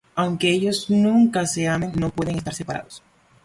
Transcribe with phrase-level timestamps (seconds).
[0.15, 3.03] Aunque ellos nunca se amen, no pueden estar separados.